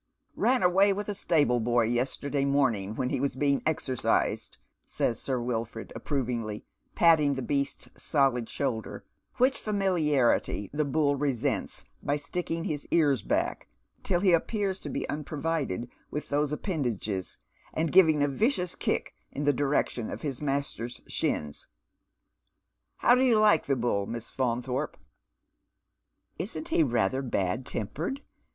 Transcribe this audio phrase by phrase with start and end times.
[0.35, 5.39] "Ran away with a stable boy yesterday morning when he was being exercised," says Sir
[5.39, 9.05] Wilford, approvingly, patting the beast's solid shoulder,
[9.37, 13.67] which familiarity the Bull resents by eticking his ears back
[14.01, 17.37] till he appears to be unprovided with thoso appendages,
[17.71, 21.67] and giving a vicious kick in the direction of hia master's shins."
[23.05, 24.97] How do you like the Bull, Miss Faunthorpe?"
[26.39, 28.21] "Isn't he ratlier bad tempered